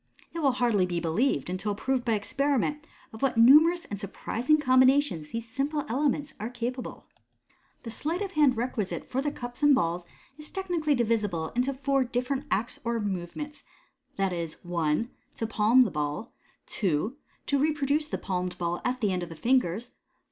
It 0.33 0.39
will 0.39 0.53
hardly 0.53 0.87
be 0.87 0.99
b. 0.99 1.07
lieved, 1.09 1.47
until 1.47 1.75
proved 1.75 2.05
by 2.05 2.13
experiment, 2.13 2.87
of 3.13 3.21
what 3.21 3.37
numerous 3.37 3.85
and 3.85 3.99
surpris 3.99 4.49
ing 4.49 4.57
combinations 4.57 5.31
these 5.31 5.47
simple 5.47 5.85
elements 5.87 6.33
are 6.39 6.49
capable. 6.49 7.05
The 7.83 7.91
sleight 7.91 8.23
of 8.23 8.31
hand 8.31 8.57
require 8.57 9.01
for 9.01 9.21
the 9.21 9.29
cups 9.31 9.61
and 9.61 9.75
balls 9.75 10.05
is 10.39 10.49
technically 10.49 10.95
divisible 10.95 11.49
into 11.49 11.71
four 11.71 12.03
different 12.03 12.47
acts 12.49 12.79
or 12.83 12.99
movements, 12.99 13.61
viz.— 14.17 14.53
1. 14.63 15.11
To 15.35 15.45
"palm" 15.45 15.83
the 15.83 15.91
ball. 15.91 16.33
2. 16.65 17.17
To 17.45 17.59
reproduce 17.59 18.07
the 18.07 18.17
palmed 18.17 18.57
ball 18.57 18.81
at 18.83 19.01
the 19.01 19.13
end 19.13 19.21
of 19.21 19.29
the 19.29 19.35
fingers. 19.35 19.91